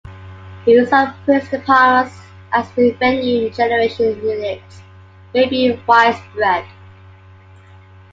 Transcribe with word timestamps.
The 0.65 0.71
use 0.71 0.91
of 0.91 1.09
police 1.25 1.47
departments 1.51 2.19
as 2.51 2.75
revenue 2.75 3.51
generation 3.51 4.19
units 4.25 4.81
may 5.31 5.47
be 5.47 5.79
widespread. 5.87 6.65